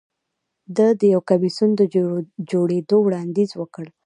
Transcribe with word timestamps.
ده 0.75 0.87
د 0.99 1.01
یو 1.13 1.21
کمېسیون 1.29 1.71
د 1.75 1.81
جوړېدو 2.51 2.97
وړاندیز 3.01 3.51
وکړ. 3.55 3.85